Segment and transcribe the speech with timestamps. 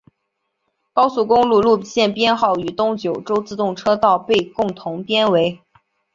[0.93, 5.61] 高速公路路线编号与东九州自动车道被共同编为。